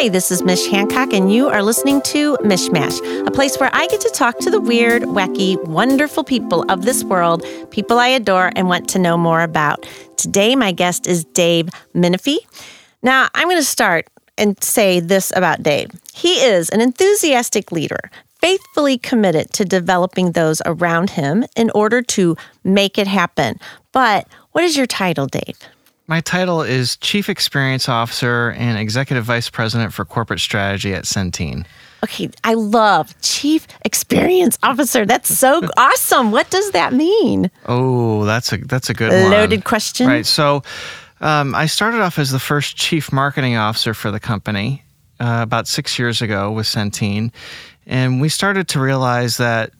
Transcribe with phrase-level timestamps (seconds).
[0.00, 3.88] Hi, this is Mish Hancock, and you are listening to Mishmash, a place where I
[3.88, 8.52] get to talk to the weird, wacky, wonderful people of this world, people I adore
[8.54, 9.88] and want to know more about.
[10.16, 12.38] Today, my guest is Dave Menefee.
[13.02, 14.06] Now, I'm going to start
[14.38, 15.90] and say this about Dave.
[16.14, 18.08] He is an enthusiastic leader,
[18.40, 23.58] faithfully committed to developing those around him in order to make it happen.
[23.90, 25.58] But what is your title, Dave?
[26.10, 31.66] My title is Chief Experience Officer and Executive Vice President for Corporate Strategy at Centene.
[32.02, 35.04] Okay, I love Chief Experience Officer.
[35.04, 36.30] That's so awesome.
[36.30, 37.50] What does that mean?
[37.66, 39.62] Oh, that's a that's a good loaded one.
[39.62, 40.06] question.
[40.06, 40.24] Right.
[40.24, 40.62] So,
[41.20, 44.84] um, I started off as the first Chief Marketing Officer for the company
[45.20, 47.32] uh, about six years ago with Centene,
[47.84, 49.72] and we started to realize that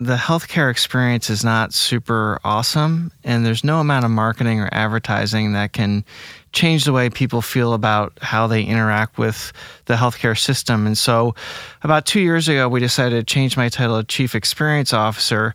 [0.00, 5.52] the healthcare experience is not super awesome, and there's no amount of marketing or advertising
[5.52, 6.06] that can
[6.52, 9.52] change the way people feel about how they interact with
[9.84, 10.86] the healthcare system.
[10.86, 11.34] And so,
[11.82, 15.54] about two years ago, we decided to change my title to Chief Experience Officer.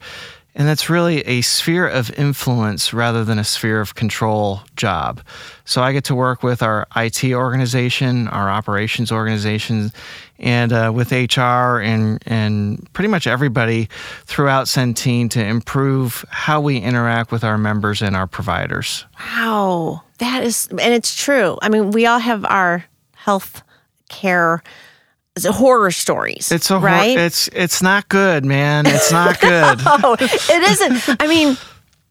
[0.57, 5.21] And that's really a sphere of influence rather than a sphere of control job.
[5.65, 9.91] So I get to work with our IT organization, our operations organization,
[10.39, 13.89] and uh, with HR and and pretty much everybody
[14.25, 19.05] throughout Centene to improve how we interact with our members and our providers.
[19.19, 21.57] Wow, that is, and it's true.
[21.61, 23.63] I mean, we all have our health
[24.09, 24.61] care
[25.43, 26.51] horror stories.
[26.51, 27.17] It's a right.
[27.17, 28.85] it's it's not good, man.
[28.87, 29.79] It's not good.
[29.83, 31.21] no, it isn't.
[31.21, 31.57] I mean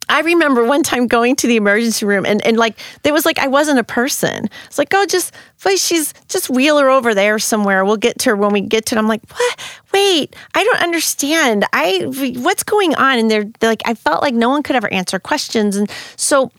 [0.09, 3.39] I remember one time going to the emergency room and, and like there was like
[3.39, 4.49] I wasn't a person.
[4.67, 7.85] It's like, oh just please she's just wheel her over there somewhere.
[7.85, 8.99] We'll get to her when we get to it.
[8.99, 9.59] I'm like, what?
[9.93, 11.65] Wait, I don't understand.
[11.73, 12.05] I
[12.37, 13.19] what's going on?
[13.19, 15.77] And they're, they're like, I felt like no one could ever answer questions.
[15.77, 16.51] And so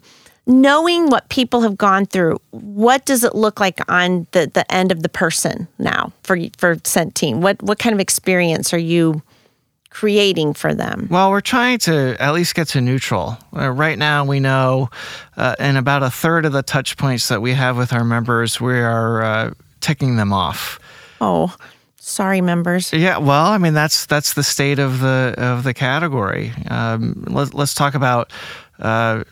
[0.47, 4.91] knowing what people have gone through, what does it look like on the, the end
[4.91, 7.37] of the person now for for Centene?
[7.37, 9.21] What what kind of experience are you
[9.95, 11.07] creating for them?
[11.09, 13.37] Well, we're trying to at least get to neutral.
[13.55, 14.89] Uh, right now, we know
[15.37, 18.59] uh, in about a third of the touch points that we have with our members,
[18.59, 20.81] we are uh, ticking them off.
[21.21, 21.55] Oh,
[21.95, 22.91] sorry, members.
[22.91, 26.51] Yeah, well, I mean that's that's the state of the of the category.
[26.69, 28.31] Um, let, let's talk about.
[28.77, 29.23] Uh,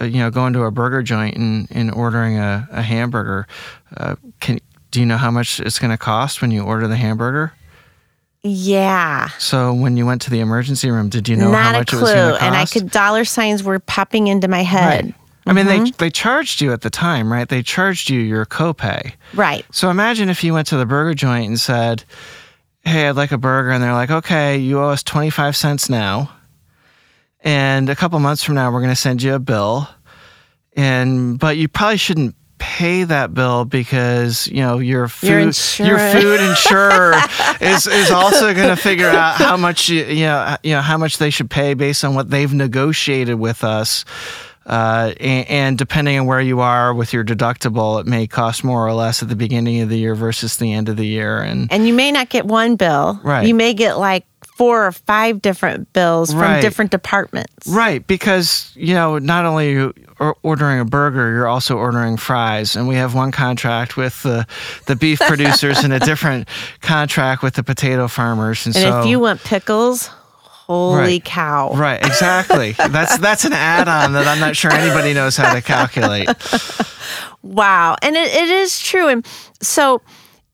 [0.00, 3.46] you know, going to a burger joint and, and ordering a, a hamburger.
[3.96, 4.58] Uh, can
[4.90, 7.52] do you know how much it's going to cost when you order the hamburger?
[8.42, 9.28] Yeah.
[9.38, 11.96] So when you went to the emergency room, did you know Not how much a
[11.96, 11.98] clue.
[11.98, 12.42] it was going to cost?
[12.42, 15.04] And I could dollar signs were popping into my head.
[15.04, 15.14] Right.
[15.46, 15.84] I mean, mm-hmm.
[15.84, 17.48] they they charged you at the time, right?
[17.48, 19.12] They charged you your copay.
[19.34, 19.64] Right.
[19.72, 22.04] So imagine if you went to the burger joint and said,
[22.84, 25.88] "Hey, I'd like a burger," and they're like, "Okay, you owe us twenty five cents
[25.88, 26.30] now,
[27.40, 29.88] and a couple months from now, we're going to send you a bill."
[30.76, 35.98] And but you probably shouldn't pay that bill because you know your food your, your
[36.12, 37.14] food insurer
[37.60, 40.96] is is also going to figure out how much you, you know you know how
[40.98, 44.04] much they should pay based on what they've negotiated with us.
[44.66, 48.86] Uh, and, and, depending on where you are with your deductible, it may cost more
[48.86, 51.40] or less at the beginning of the year versus the end of the year.
[51.40, 53.18] And and you may not get one bill.
[53.24, 53.46] Right.
[53.46, 54.26] You may get like
[54.60, 56.60] four or five different bills from right.
[56.60, 57.66] different departments.
[57.66, 59.94] Right, because you know not only you
[60.42, 64.46] ordering a burger, you're also ordering fries, and we have one contract with the
[64.86, 66.46] the beef producers and a different
[66.82, 68.66] contract with the potato farmers.
[68.66, 70.10] And, and so, if you want pickles,
[70.70, 71.72] holy right, cow!
[71.74, 72.72] Right, exactly.
[72.90, 76.28] that's that's an add-on that I'm not sure anybody knows how to calculate.
[77.42, 79.26] wow, and it, it is true, and
[79.60, 80.00] so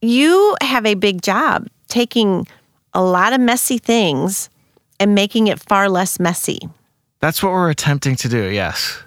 [0.00, 2.47] you have a big job taking
[2.94, 4.49] a lot of messy things
[4.99, 6.60] and making it far less messy.
[7.21, 8.98] That's what we're attempting to do, yes.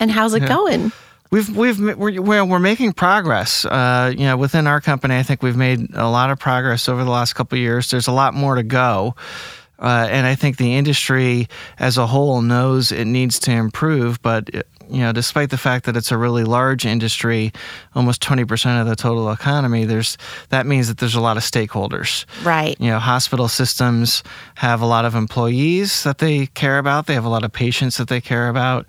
[0.00, 0.48] And how's it yeah.
[0.48, 0.92] going?
[1.30, 3.64] We've we've we're we're making progress.
[3.64, 7.04] Uh, you know, within our company, I think we've made a lot of progress over
[7.04, 7.88] the last couple years.
[7.92, 9.14] There's a lot more to go.
[9.80, 11.48] Uh, and I think the industry
[11.78, 14.50] as a whole knows it needs to improve, but
[14.90, 17.52] you know, despite the fact that it's a really large industry,
[17.94, 20.18] almost 20% of the total economy, there's
[20.48, 22.26] that means that there's a lot of stakeholders.
[22.44, 22.78] Right.
[22.80, 24.22] You know, hospital systems
[24.56, 27.06] have a lot of employees that they care about.
[27.06, 28.86] They have a lot of patients that they care about.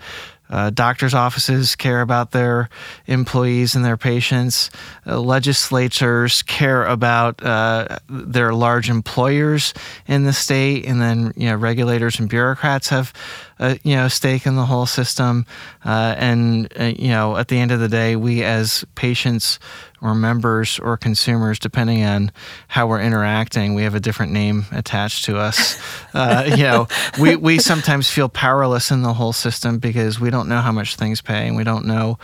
[0.51, 2.69] Uh, doctors' offices care about their
[3.07, 4.69] employees and their patients.
[5.07, 9.73] Uh, legislatures care about uh, their large employers
[10.07, 13.13] in the state, and then you know regulators and bureaucrats have
[13.61, 15.45] a you know stake in the whole system.
[15.85, 19.59] Uh, and uh, you know, at the end of the day, we as patients
[20.01, 22.31] or members or consumers, depending on
[22.67, 25.79] how we're interacting, we have a different name attached to us.
[26.13, 26.87] Uh, you know,
[27.21, 30.97] we, we sometimes feel powerless in the whole system because we don't know how much
[30.97, 32.19] things pay and we don't know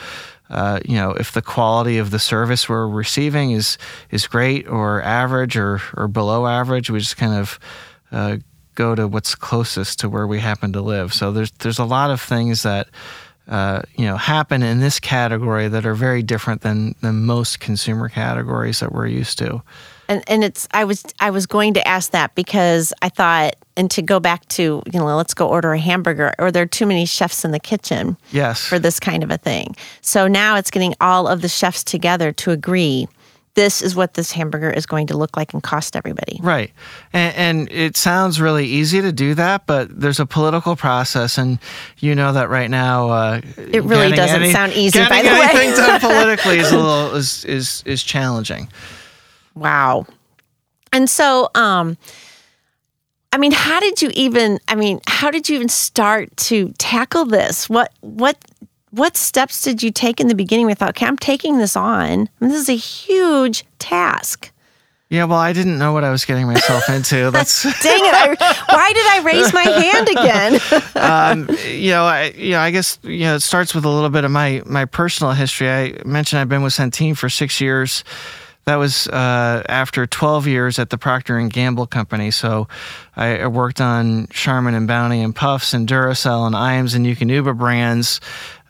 [0.49, 3.77] uh, you know, if the quality of the service we're receiving is
[4.11, 7.59] is great or average or or below average, we just kind of
[8.11, 8.37] uh,
[8.77, 11.13] go to what's closest to where we happen to live.
[11.13, 12.87] So there's there's a lot of things that
[13.49, 18.07] uh, you know happen in this category that are very different than than most consumer
[18.07, 19.61] categories that we're used to.
[20.07, 23.91] And and it's I was I was going to ask that because I thought and
[23.91, 26.85] to go back to you know let's go order a hamburger or there are too
[26.85, 29.75] many chefs in the kitchen yes for this kind of a thing.
[30.01, 33.07] So now it's getting all of the chefs together to agree
[33.57, 36.39] this is what this hamburger is going to look like and cost everybody.
[36.43, 36.71] Right.
[37.11, 41.57] And, and, it sounds really easy to do that, but there's a political process, and
[41.97, 43.09] you know that right now.
[43.09, 44.99] Uh, it really doesn't any, sound easy.
[44.99, 45.75] By the anything way.
[45.75, 48.69] done politically is a little is is is challenging.
[49.55, 50.05] Wow.
[50.93, 51.97] And so, um,
[53.31, 54.59] I mean, how did you even?
[54.67, 57.67] I mean, how did you even start to tackle this?
[57.67, 58.37] What what
[58.97, 60.65] what steps did you take in the beginning?
[60.65, 62.29] We thought, okay, I'm taking this on.
[62.39, 64.51] This is a huge task.
[65.09, 67.31] Yeah, well, I didn't know what I was getting myself into.
[67.31, 68.13] That's dang it!
[68.13, 70.59] I, why did I raise my hand again?
[70.95, 74.09] um, you know, I, you know, I guess you know it starts with a little
[74.09, 75.71] bit of my my personal history.
[75.71, 78.03] I mentioned I've been with Centene for six years.
[78.65, 82.31] That was uh, after 12 years at the Procter and Gamble company.
[82.31, 82.67] So
[83.15, 87.57] I, I worked on Charmin and Bounty and Puffs and Duracell and Iams and Eukanuba
[87.57, 88.19] brands.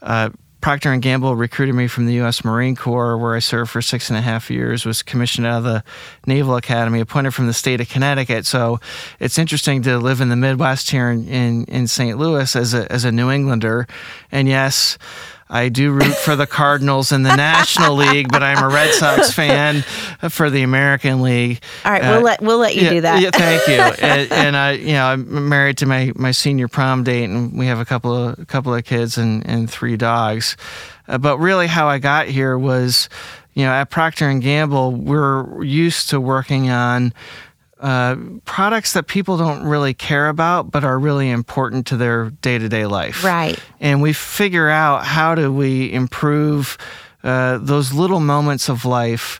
[0.01, 0.29] Uh,
[0.59, 2.43] Procter and Gamble recruited me from the U.S.
[2.43, 4.85] Marine Corps, where I served for six and a half years.
[4.85, 5.83] Was commissioned out of the
[6.25, 8.45] Naval Academy, appointed from the state of Connecticut.
[8.45, 8.79] So
[9.19, 12.17] it's interesting to live in the Midwest here in in, in St.
[12.17, 13.87] Louis as a as a New Englander.
[14.31, 14.97] And yes,
[15.49, 19.31] I do root for the Cardinals in the National League, but I'm a Red Sox
[19.33, 19.81] fan
[20.29, 21.61] for the American League.
[21.85, 23.21] All right, uh, we'll let we'll let you yeah, do that.
[23.21, 23.73] Yeah, thank you.
[24.05, 27.67] and, and, I, you know, I'm married to my my senior prom date, and we
[27.67, 30.57] have a couple of a couple of kids and and three dogs.
[31.07, 33.07] Uh, but really, how I got here was,
[33.53, 37.13] you know, at Procter and Gamble, we're used to working on
[37.79, 38.15] uh,
[38.45, 43.23] products that people don't really care about but are really important to their day-to-day life
[43.23, 46.77] right and we figure out how do we improve
[47.23, 49.39] uh, those little moments of life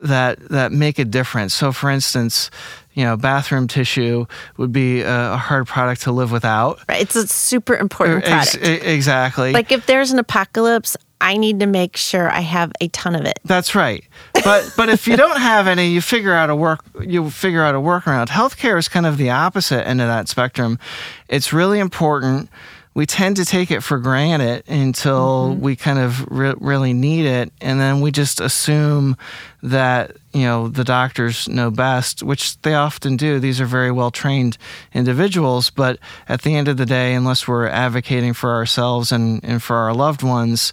[0.00, 2.50] that that make a difference so for instance
[2.94, 4.26] you know, bathroom tissue
[4.56, 6.80] would be a, hard product to live without.
[6.88, 7.00] Right.
[7.00, 8.58] It's a super important product.
[8.60, 9.52] Ex- exactly.
[9.52, 13.24] Like if there's an apocalypse, I need to make sure I have a ton of
[13.24, 13.38] it.
[13.44, 14.04] That's right.
[14.44, 17.76] But but if you don't have any, you figure out a work you figure out
[17.76, 18.26] a workaround.
[18.26, 20.80] Healthcare is kind of the opposite end of that spectrum.
[21.28, 22.50] It's really important.
[22.94, 25.62] We tend to take it for granted until mm-hmm.
[25.62, 29.16] we kind of re- really need it, and then we just assume
[29.62, 33.38] that you know the doctors know best, which they often do.
[33.38, 34.58] These are very well trained
[34.92, 39.62] individuals, but at the end of the day, unless we're advocating for ourselves and, and
[39.62, 40.72] for our loved ones,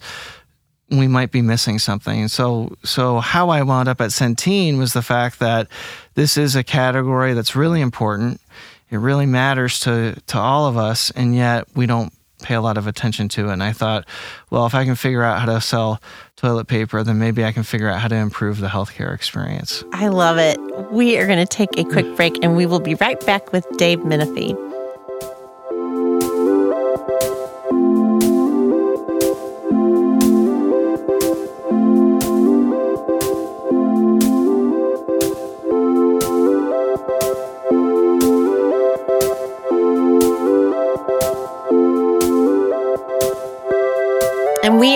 [0.92, 2.22] we might be missing something.
[2.22, 5.68] And so, so how I wound up at Centene was the fact that
[6.16, 8.42] this is a category that's really important.
[8.90, 12.78] It really matters to to all of us, and yet we don't pay a lot
[12.78, 13.54] of attention to it.
[13.54, 14.06] And I thought,
[14.50, 16.02] well, if I can figure out how to sell
[16.38, 19.84] toilet paper, then maybe I can figure out how to improve the healthcare experience.
[19.92, 20.58] I love it.
[20.92, 23.68] We are going to take a quick break, and we will be right back with
[23.78, 24.56] Dave Menefee.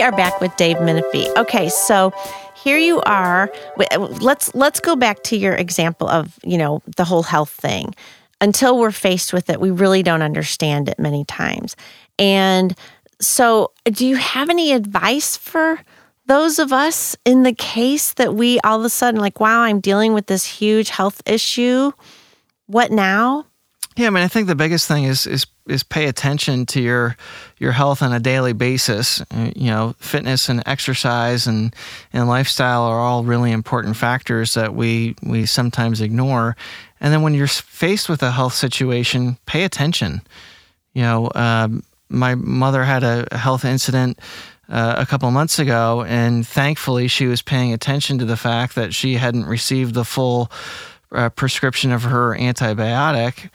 [0.03, 1.33] Are back with Dave Menefee.
[1.37, 2.13] Okay, so
[2.55, 3.49] here you are.
[3.91, 7.95] Uh, let's let's go back to your example of, you know, the whole health thing.
[8.41, 11.77] Until we're faced with it, we really don't understand it many times.
[12.19, 12.77] And
[13.21, 15.79] so, do you have any advice for
[16.25, 19.79] those of us in the case that we all of a sudden like, wow, I'm
[19.79, 21.93] dealing with this huge health issue?
[22.67, 23.45] What now?
[23.95, 27.15] Yeah, I mean, I think the biggest thing is is is pay attention to your
[27.59, 29.21] your health on a daily basis.
[29.31, 31.75] Uh, you know, fitness and exercise and
[32.11, 36.55] and lifestyle are all really important factors that we we sometimes ignore.
[36.99, 40.21] And then when you're faced with a health situation, pay attention.
[40.93, 44.19] You know, um, my mother had a health incident.
[44.69, 48.93] Uh, a couple months ago, and thankfully, she was paying attention to the fact that
[48.93, 50.49] she hadn't received the full
[51.11, 53.49] uh, prescription of her antibiotic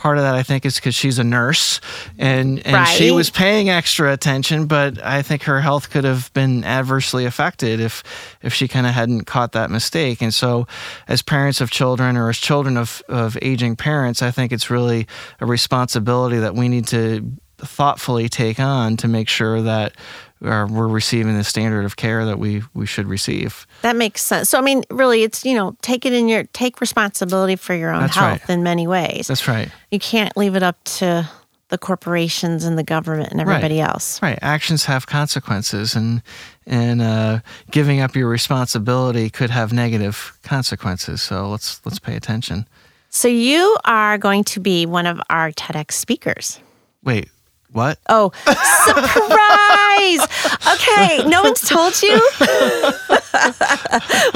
[0.00, 1.78] part of that I think is because she's a nurse
[2.18, 2.96] and and right.
[2.96, 7.80] she was paying extra attention, but I think her health could have been adversely affected
[7.80, 8.02] if
[8.42, 10.22] if she kind of hadn't caught that mistake.
[10.22, 10.66] And so,
[11.06, 15.06] as parents of children or as children of of aging parents, I think it's really
[15.38, 19.94] a responsibility that we need to thoughtfully take on to make sure that
[20.42, 23.66] are, we're receiving the standard of care that we we should receive.
[23.82, 24.48] That makes sense.
[24.50, 27.92] So I mean, really, it's you know, take it in your take responsibility for your
[27.92, 28.50] own That's health right.
[28.50, 29.28] in many ways.
[29.28, 29.70] That's right.
[29.90, 31.28] you can't leave it up to
[31.68, 34.20] the corporations and the government and everybody else.
[34.20, 34.38] Right.
[34.42, 36.22] Actions have consequences, and
[36.66, 41.22] and uh, giving up your responsibility could have negative consequences.
[41.22, 42.66] So let's let's pay attention.
[43.08, 46.60] So you are going to be one of our TEDx speakers.
[47.02, 47.28] Wait,
[47.72, 47.98] what?
[48.08, 48.32] Oh,
[48.86, 50.26] surprise!
[50.74, 52.20] okay, no one's told you.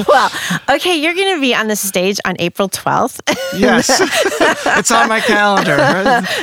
[0.07, 0.31] well,
[0.69, 3.19] okay, you're going to be on the stage on April 12th.
[3.57, 3.89] Yes,
[4.77, 5.75] it's on my calendar.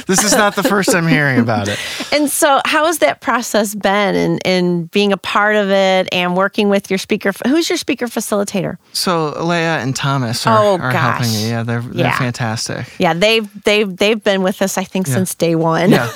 [0.07, 1.79] This is not the first I'm hearing about it.
[2.13, 6.37] and so, how has that process been in, in being a part of it and
[6.37, 7.33] working with your speaker?
[7.47, 8.77] Who's your speaker facilitator?
[8.93, 11.49] So Leah and Thomas are, Oh, are helping me.
[11.51, 12.19] Yeah, they're they're Yeah.
[12.19, 12.87] fantastic.
[12.99, 15.91] Yeah, they've they've they've been with us, I think, since day one.
[15.91, 16.11] yeah,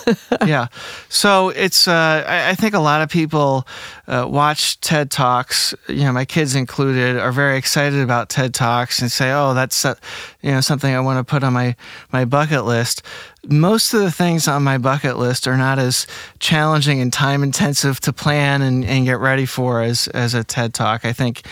[0.46, 0.65] yeah.
[1.08, 3.66] So it's uh, I, I think a lot of people
[4.06, 5.74] uh, watch TED Talks.
[5.88, 9.84] You know, my kids included are very excited about TED Talks and say, "Oh, that's
[9.84, 9.94] uh,
[10.42, 11.76] you know something I want to put on my
[12.12, 13.02] my bucket list."
[13.48, 16.06] Most of the things on my bucket list are not as
[16.40, 20.74] challenging and time intensive to plan and, and get ready for as as a TED
[20.74, 21.04] Talk.
[21.04, 21.42] I think.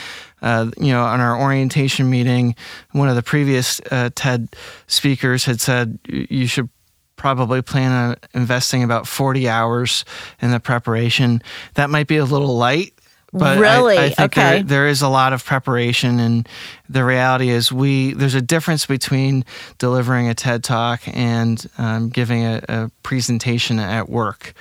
[0.43, 2.55] Uh, you know, on our orientation meeting,
[2.93, 4.55] one of the previous uh, TED
[4.87, 6.69] speakers had said you should
[7.17, 10.05] probably plan on investing about 40 hours
[10.41, 11.43] in the preparation.
[11.75, 12.93] That might be a little light.
[13.33, 13.99] But I- Really?
[13.99, 14.51] I, think Okay.
[14.59, 16.49] there, there is a lot of preparation, and
[16.89, 19.45] the reality is, we there's a difference between
[19.79, 24.53] delivering a TED talk and um, giving a, a presentation at work.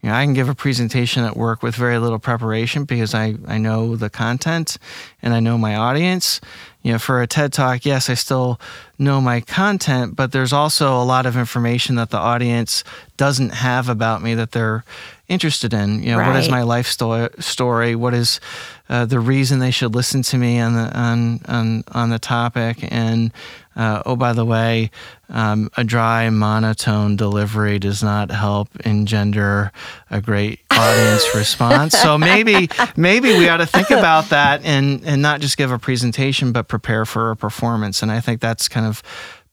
[0.00, 3.36] You know, I can give a presentation at work with very little preparation because I,
[3.46, 4.78] I know the content
[5.20, 6.40] and I know my audience.
[6.82, 8.60] You know, for a TED Talk, yes, I still
[8.98, 12.82] know my content, but there's also a lot of information that the audience
[13.16, 14.84] doesn't have about me that they're
[15.28, 16.02] interested in.
[16.02, 17.94] You know, what is my life sto- story?
[17.94, 18.40] What is
[18.88, 22.78] uh, the reason they should listen to me on the on on on the topic?
[22.90, 23.32] And
[23.74, 24.90] uh, oh, by the way,
[25.28, 29.72] um, a dry monotone delivery does not help engender
[30.10, 31.98] a great audience response.
[31.98, 35.78] So maybe maybe we ought to think about that and and not just give a
[35.78, 38.02] presentation, but prepare for a performance.
[38.02, 39.02] And I think that's kind of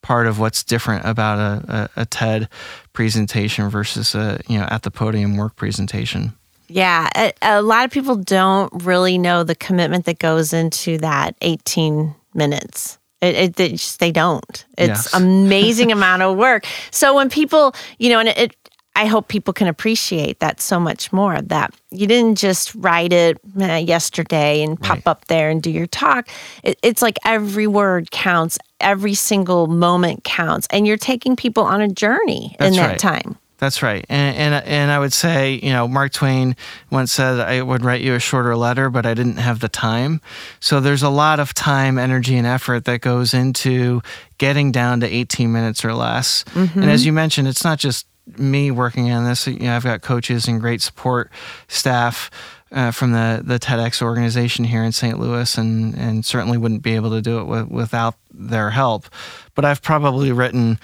[0.01, 2.49] part of what's different about a, a, a TED
[2.93, 6.33] presentation versus a you know at the podium work presentation.
[6.67, 11.35] Yeah, a, a lot of people don't really know the commitment that goes into that
[11.41, 12.98] 18 minutes.
[13.21, 14.65] It, it, they just they don't.
[14.77, 15.13] It's Yes.
[15.13, 16.65] amazing amount of work.
[16.91, 18.55] So when people, you know, and it,
[18.95, 21.41] I hope people can appreciate that so much more.
[21.41, 25.07] That you didn't just write it eh, yesterday and pop Right.
[25.07, 26.27] up there and do your talk.
[26.63, 31.81] It, it's like every word counts, every single moment counts, and you're taking people on
[31.81, 32.99] a journey in that right.
[32.99, 33.38] time.
[33.59, 36.55] That's right, and, and and I would say, you know, Mark Twain
[36.89, 40.21] once said, "I would write you a shorter letter, but I didn't have the time."
[40.61, 44.01] So there's a lot of time, energy, and effort that goes into
[44.37, 46.45] getting down to 18 minutes or less.
[46.81, 49.45] And as you mentioned, it's not just me working on this.
[49.45, 51.29] You know, I've got coaches and great support
[51.67, 52.31] staff.
[52.71, 55.19] Uh, from the, the TEDx organization here in St.
[55.19, 59.07] Louis, and, and certainly wouldn't be able to do it with, without their help.
[59.55, 60.77] But I've probably written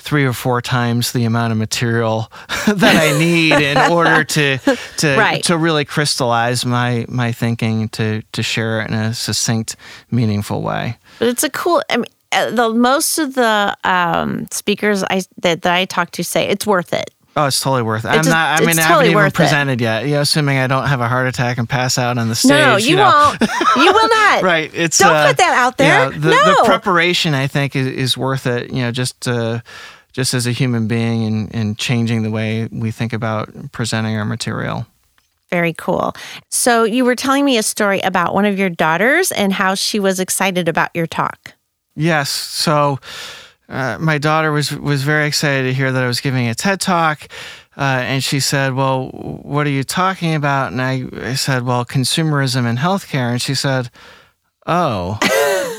[0.00, 2.32] three or four times the amount of material
[2.66, 4.58] that I need in order to
[4.98, 5.44] to Right.
[5.44, 9.76] to really crystallize my my thinking to to share it in a succinct,
[10.10, 10.96] meaningful way.
[11.18, 11.82] But it's a cool.
[11.90, 16.24] I mean, uh, the most of the um, speakers I that, that I talk to
[16.24, 17.10] say it's worth it.
[17.36, 18.08] Oh, it's totally worth it.
[18.08, 18.60] I'm just- not.
[18.60, 19.36] I mean, I totally haven't even worth it.
[19.36, 20.04] presented yet.
[20.04, 22.50] You know, assuming I don't have a heart attack and pass out on the stage.
[22.50, 23.04] no, no, you, know.
[23.40, 23.40] won't.
[23.76, 24.42] You will not.
[24.42, 26.10] right it's Don't uh, put that out there.
[26.10, 26.44] yeah, the, no.
[26.56, 29.60] the preparation i think is, is worth it you know just uh,
[30.12, 34.24] just as a human being and, and changing the way we think about presenting our
[34.24, 34.86] material
[35.50, 36.14] Very cool.
[36.48, 39.98] So you were telling me a story about one of your daughters and how she
[40.00, 41.54] was excited about your talk.
[41.96, 42.98] yes so
[43.70, 46.80] uh, my daughter was was very excited to hear that i was giving a ted
[46.80, 47.28] talk
[47.76, 51.86] uh, and she said, "Well, what are you talking about?" And I, I said, "Well,
[51.86, 53.90] consumerism and healthcare." And she said,
[54.66, 55.18] "Oh,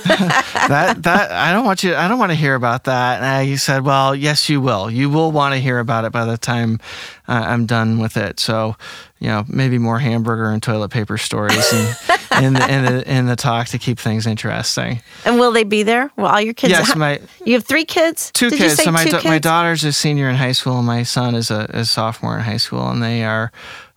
[0.05, 1.96] that that I don't want you.
[1.96, 4.89] I don't want to hear about that." And I said, "Well, yes, you will.
[4.89, 6.79] You will want to hear about it by the time
[7.27, 8.75] uh, I'm done with it." So,
[9.20, 13.25] you know, maybe more hamburger and toilet paper stories in, in, the, in the in
[13.27, 15.01] the talk to keep things interesting.
[15.25, 16.12] And will they be there?
[16.17, 16.72] Will all your kids?
[16.72, 18.31] Yes, my you have three kids.
[18.31, 18.72] two Did kids.
[18.72, 19.29] You say so my two da- kids?
[19.29, 22.41] my daughter's a senior in high school, and my son is a, a sophomore in
[22.43, 23.51] high school, and they are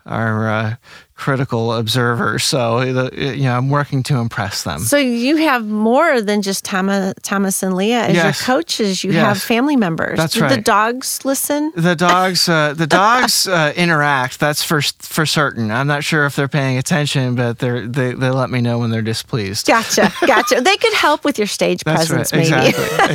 [0.07, 0.77] are uh,
[1.15, 2.45] critical observers.
[2.45, 4.81] So you know, I'm working to impress them.
[4.81, 8.25] So you have more than just Thomas, Thomas and Leah as Yes.
[8.47, 9.03] your coaches.
[9.05, 9.25] You Yes.
[9.27, 10.19] have family members.
[10.19, 11.73] That's Do The dogs listen.
[11.77, 14.41] The dogs, uh, the dogs uh, interact.
[14.41, 15.71] That's for for certain.
[15.71, 18.91] I'm not sure if they're paying attention, but they're they, they let me know when
[18.91, 19.67] they're displeased.
[19.67, 20.61] Gotcha, gotcha.
[20.61, 22.51] they could help with your stage That's presence, right.
[22.51, 23.15] maybe.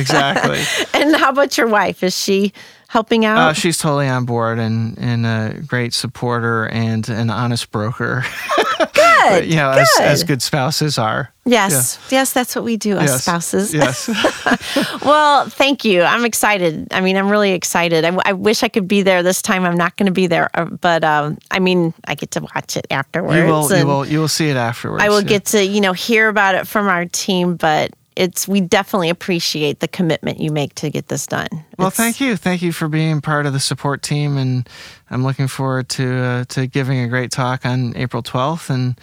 [0.60, 1.00] Exactly.
[1.00, 2.02] and how about your wife?
[2.02, 2.52] Is she
[2.90, 3.38] helping out?
[3.38, 8.24] Uh, she's totally on board and, and a great supporter and an honest broker.
[8.92, 9.46] good.
[9.46, 10.04] you know, as, good.
[10.04, 11.32] as good spouses are.
[11.44, 13.22] Yes, yes, that's what we do as Yes.
[13.22, 13.74] spouses.
[13.74, 14.10] Yes.
[15.04, 16.02] Well, thank you.
[16.02, 16.88] I'm excited.
[16.92, 18.04] I mean, I'm really excited.
[18.04, 19.64] I, I wish I could be there this time.
[19.64, 22.76] I'm not going to be there, uh, but um, I mean, I get to watch
[22.76, 23.36] it afterwards.
[23.36, 23.78] you will.
[23.78, 24.06] You will.
[24.06, 25.02] You will see it afterwards.
[25.02, 25.28] I will yeah.
[25.28, 29.80] get to you know hear about it from our team, but it's we definitely appreciate
[29.80, 31.48] the commitment you make to get this done.
[31.78, 32.36] Well, It's- thank you.
[32.36, 34.68] Thank you for being part of the support team, and
[35.10, 38.68] I'm looking forward to uh, to giving a great talk on April 12th.
[38.70, 38.94] And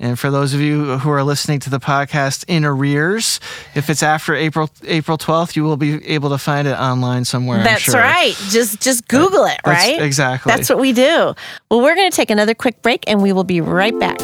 [0.00, 3.38] and for those of you who are listening to the podcast in arrears,
[3.74, 7.58] if it's after April April 12th, you will be able to find it online somewhere.
[7.58, 8.00] I'm That's sure.
[8.00, 8.34] right.
[8.50, 10.02] Just just Google it, That's- right?
[10.02, 10.50] exactly.
[10.50, 11.34] That's what we do.
[11.70, 14.18] Well, we're going to take another quick break, and we will be right back.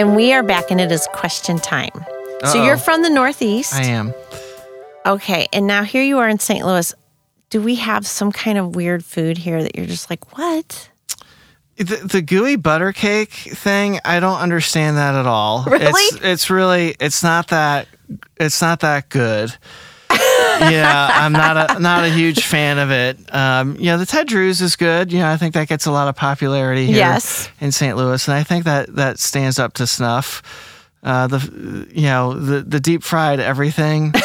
[0.00, 1.90] And we are back, and it is question time.
[1.92, 2.64] So Uh-oh.
[2.64, 3.74] you're from the Northeast.
[3.74, 4.14] I am.
[5.04, 6.64] Okay, and now here you are in St.
[6.64, 6.94] Louis.
[7.50, 10.88] Do we have some kind of weird food here that you're just like, what?
[11.76, 15.64] The, the gooey butter cake thing, I don't understand that at all.
[15.70, 15.84] Really?
[15.90, 17.86] It's, it's really, it's not that,
[18.38, 19.54] it's not that good.
[20.60, 23.34] Yeah, I'm not a not a huge fan of it.
[23.34, 25.12] Um, you know, the Ted Drewes is good.
[25.12, 27.48] You know, I think that gets a lot of popularity here Yes.
[27.60, 27.96] in St.
[27.96, 30.42] Louis, and I think that that stands up to snuff.
[31.02, 34.12] Uh, the you know the the deep fried everything.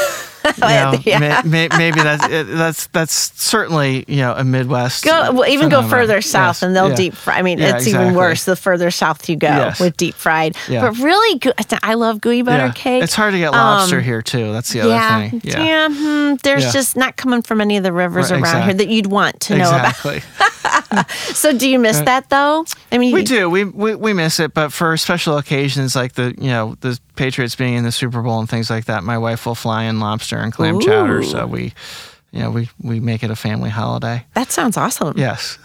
[0.66, 1.20] Know, Yeah.
[1.20, 5.04] may, may, maybe that's that's that's certainly you know a Midwest.
[5.04, 6.96] Go well, even go further south, Yes, and they'll yeah.
[6.96, 7.38] deep fry.
[7.38, 9.80] I mean, Yeah, it's even worse the further south you go Yes.
[9.80, 10.56] with deep fried.
[10.68, 11.42] But really.
[11.84, 13.04] I love gooey butter cake.
[13.04, 14.52] It's hard to get lobster Um, here too.
[14.52, 15.42] That's the other thing.
[15.44, 15.90] yeah.
[15.92, 19.08] hmm, there's just not coming from any of the rivers Right, around here that you'd
[19.08, 20.18] want to know exactly.
[20.18, 21.12] about.
[21.34, 22.66] So, do you miss that though?
[22.92, 23.50] I mean, we do.
[23.50, 27.56] We, we we miss it, but for special occasions like the you know the Patriots
[27.56, 30.38] being in the Super Bowl and things like that, my wife will fly in lobster
[30.38, 31.24] and clam chowder.
[31.24, 31.74] So we,
[32.32, 34.26] you know, we we make it a family holiday.
[34.34, 35.18] That sounds awesome.
[35.18, 35.58] Yes.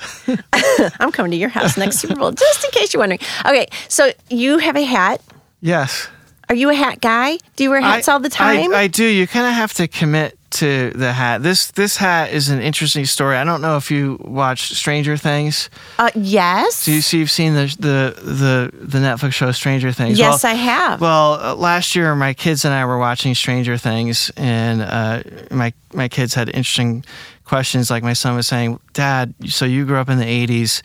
[1.00, 3.20] I'm coming to your house next Super Bowl, just in case you're wondering.
[3.44, 5.20] Okay, so you have a hat.
[5.60, 6.08] Yes.
[6.50, 7.38] Are you a hat guy?
[7.54, 8.72] Do you wear hats I- all the time?
[8.74, 9.04] I, I do.
[9.04, 11.44] You kind of have to commit to the hat.
[11.44, 13.36] This this hat is an interesting story.
[13.36, 15.70] I don't know if you watch Stranger Things.
[16.00, 16.84] uh, yes.
[16.84, 17.18] Do you see?
[17.20, 20.18] You've seen the the the the Netflix show Stranger Things.
[20.18, 21.00] yes, Well, I have.
[21.00, 25.72] Well, uh, last year my kids and I were watching Stranger Things, and uh, my
[25.94, 27.04] my kids had interesting
[27.44, 27.88] questions.
[27.92, 30.82] Like my son was saying, "Dad, so you grew up in the '80s.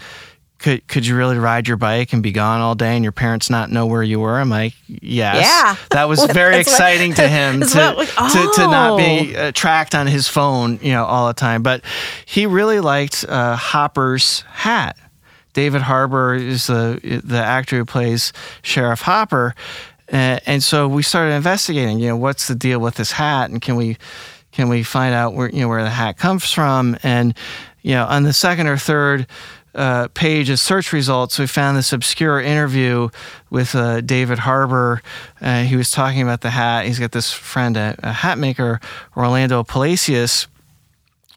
[0.66, 3.52] Could could you really ride your bike and be gone all day, and your parents
[3.52, 5.76] not know where you were?" I'm like, "Yes." Yeah.
[5.92, 9.36] That was very That's what- exciting to him to, what we- to to not be
[9.38, 9.48] Oh.
[9.48, 11.62] uh, tracked on his phone, you know, all the time.
[11.62, 11.84] But
[12.26, 14.98] he really liked uh, Hopper's hat.
[15.54, 19.54] David Harbour is the the actor who plays Sheriff Hopper,
[20.12, 22.00] uh, and so we started investigating.
[22.00, 23.98] You know, what's the deal with this hat, and can we
[24.52, 26.98] can we find out where you know where the hat comes from?
[27.04, 27.38] And
[27.84, 29.28] you know, on the second or third.
[29.76, 33.10] Uh, page of search results, we found this obscure interview
[33.50, 35.02] with uh, David Harbour.
[35.42, 36.86] Uh, he was talking about the hat.
[36.86, 38.80] He's got this friend, a, a hat maker,
[39.18, 40.48] Orlando Palacios,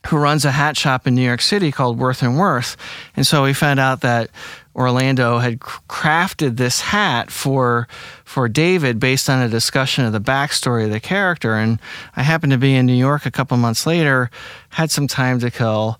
[0.07, 2.77] who runs a hat shop in New York City called Worth and Worth.
[3.17, 4.29] And so we found out that
[4.73, 7.89] Orlando had crafted this hat for
[8.23, 11.55] for David based on a discussion of the backstory of the character.
[11.55, 11.79] And
[12.15, 14.31] I happened to be in New York a couple months later,
[14.69, 15.99] had some time to kill,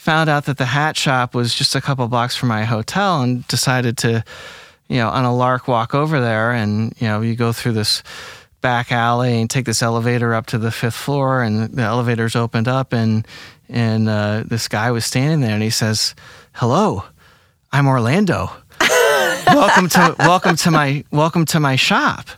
[0.00, 3.46] found out that the hat shop was just a couple blocks from my hotel, and
[3.48, 4.24] decided to,
[4.88, 6.52] you know, on a lark walk over there.
[6.52, 8.02] And you know, you go through this
[8.62, 12.68] back alley and take this elevator up to the fifth floor and the elevator's opened
[12.68, 13.26] up and
[13.68, 16.14] and uh, this guy was standing there and he says
[16.52, 17.02] hello
[17.72, 18.50] i'm orlando
[19.46, 22.28] welcome to welcome to my welcome to my shop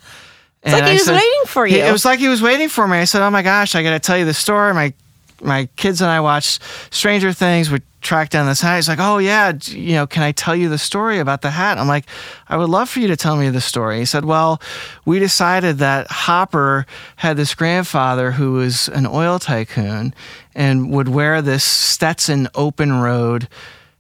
[0.63, 1.79] It's like he was waiting for you.
[1.79, 3.99] it was like he was waiting for me i said oh my gosh i gotta
[3.99, 4.95] tell you the story my
[5.43, 7.71] my kids and I watched Stranger Things.
[7.71, 8.77] We tracked down this hat.
[8.77, 11.79] He's like, "Oh yeah, you know, can I tell you the story about the hat?"
[11.79, 12.07] I'm like,
[12.49, 14.61] "I would love for you to tell me the story." He said, "Well,
[15.05, 20.15] we decided that Hopper had this grandfather who was an oil tycoon
[20.55, 23.49] and would wear this Stetson open road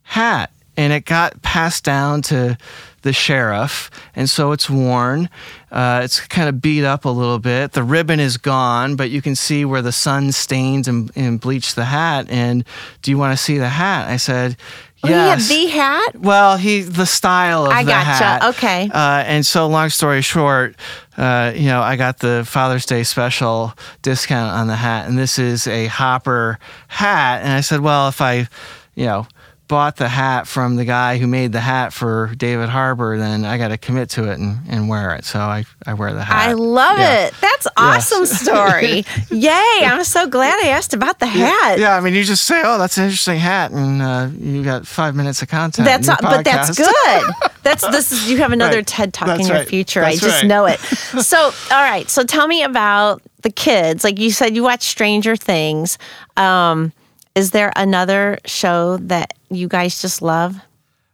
[0.02, 2.57] hat, and it got passed down to."
[3.03, 5.29] The sheriff, and so it's worn.
[5.71, 7.73] Uh, it's kind of beat up a little bit.
[7.73, 11.77] The ribbon is gone, but you can see where the sun stains and, and bleached
[11.77, 12.27] the hat.
[12.29, 12.65] And
[13.03, 14.09] do you want to see the hat?
[14.09, 14.57] I said,
[15.05, 15.49] Oh, yes.
[15.49, 16.15] the hat?
[16.17, 17.73] well, he the style of.
[17.73, 18.25] I the gotcha.
[18.25, 18.45] hat.
[18.55, 18.88] Okay.
[18.93, 20.77] Uh, and so, long story short,
[21.17, 25.41] uh, you know, I got the Father's Day special discount on the hat, and this
[25.41, 27.43] is a Hopper hat.
[27.43, 28.47] And I said, well, if I,
[28.95, 29.27] you know,
[29.73, 33.57] bought the hat from the guy who made the hat for David Harbour, then I
[33.57, 35.25] got to commit to it and, and wear it.
[35.25, 36.51] So I, I wear the hat.
[36.51, 37.27] I love Yeah.
[37.29, 37.35] it.
[37.41, 39.05] That's awesome story.
[39.31, 39.81] Yay.
[39.83, 41.79] I'm so glad I asked about the hat.
[41.79, 44.87] Yeah, I mean, you just say, "Oh, that's an interesting hat," and uh, you got
[44.87, 45.87] five minutes of content.
[45.87, 47.23] That's in but that's good.
[47.63, 48.87] That's this is you have another Right.
[48.87, 49.69] TED talk That's in your right.
[49.69, 50.03] future.
[50.05, 50.47] I just right.
[50.49, 50.81] know it.
[51.23, 52.11] So, all right.
[52.11, 54.03] So tell me about the kids.
[54.03, 55.97] Like you said you watch Stranger Things.
[56.37, 56.93] Um
[57.35, 60.57] is there another show that you guys just love?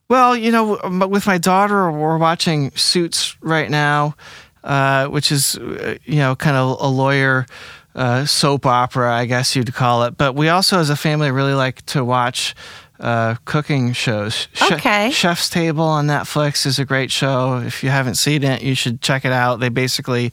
[0.09, 0.79] Well, you know,
[1.09, 4.17] with my daughter, we're watching Suits right now,
[4.65, 7.47] uh, which is, uh, you know, kind of a lawyer
[7.95, 10.17] uh, soap opera, I guess you'd call it.
[10.17, 12.55] But we also, as a family, really like to watch
[13.01, 14.49] uh, cooking shows.
[14.73, 15.11] Okay.
[15.11, 17.59] Chef's Table on Netflix is a great show.
[17.59, 19.61] If you haven't seen it, you should check it out.
[19.61, 20.33] They basically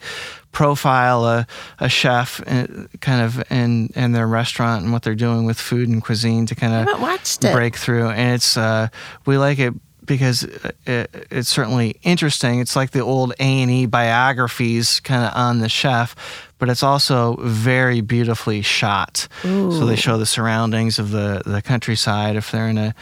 [0.56, 1.46] profile a,
[1.80, 2.66] a chef uh,
[3.02, 6.56] kind of in, in their restaurant and what they're doing with food and cuisine to
[6.56, 7.54] kind of watched it.
[7.54, 8.88] breakthrough and it's uh,
[9.26, 9.74] we like it
[10.06, 10.44] because
[10.86, 12.60] it, it's certainly interesting.
[12.60, 16.16] It's like the old a&e biographies kind of on the chef
[16.58, 19.28] but it's also very beautifully shot.
[19.44, 22.96] So they show the surroundings of the, the countryside if they're in a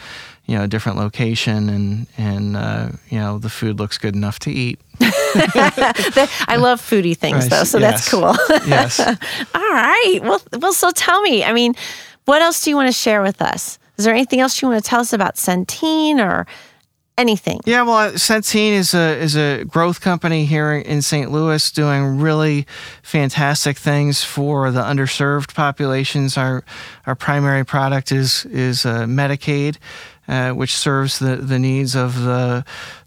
[0.46, 4.50] you know different location and and uh, you know the food looks good enough to
[4.50, 8.34] eat I love foodie things Right, though, so that's cool.
[8.66, 9.00] yes
[9.54, 10.18] All right.
[10.22, 11.44] Well, well, so tell me.
[11.44, 11.74] I mean,
[12.24, 13.78] what else do you want to share with us?
[13.96, 16.46] Is there anything else you want to tell us about Centene or
[17.16, 17.60] anything?
[17.64, 21.30] Yeah, well, Centene is a is a growth company here in St.
[21.30, 22.66] Louis, doing really
[23.02, 26.36] fantastic things for the underserved populations.
[26.36, 26.64] Our
[27.06, 29.76] our primary product is is uh, Medicaid,
[30.28, 32.64] uh, which serves the the needs of the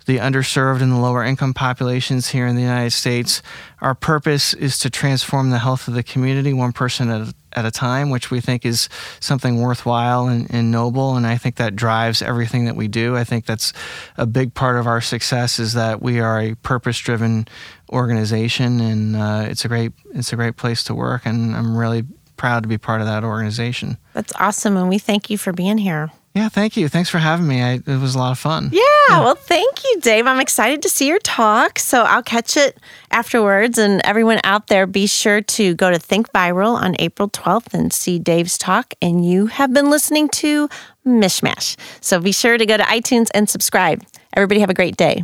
[0.07, 3.41] the underserved and the lower income populations here in the United States.
[3.81, 7.65] Our purpose is to transform the health of the community one person at a, at
[7.65, 8.87] a time, which we think is
[9.19, 11.17] something worthwhile and, and noble.
[11.17, 13.17] And I think that drives everything that we do.
[13.17, 13.73] I think that's
[14.15, 17.45] a big part of our success is that we are a purpose driven
[17.91, 21.25] organization, and uh, it's a great it's a great place to work.
[21.25, 22.05] And I'm really
[22.37, 23.97] proud to be part of that organization.
[24.13, 24.77] That's awesome.
[24.77, 26.11] And we thank you for being here.
[26.37, 26.87] Yeah, thank you.
[26.87, 27.63] Thanks for having me.
[27.63, 28.69] I, it was a lot of fun.
[28.71, 30.27] Yeah, well, thank you, Dave.
[30.27, 31.79] I'm excited to see your talk.
[31.79, 32.77] So I'll catch it
[33.09, 33.79] afterwards.
[33.79, 37.91] And everyone out there, be sure to go to Think Viral on April 12th and
[37.91, 38.93] see Dave's talk.
[39.01, 40.69] And you have been listening to
[41.07, 41.75] Mishmash.
[42.01, 44.05] So be sure to go to iTunes and subscribe.
[44.35, 45.23] Everybody have a great day.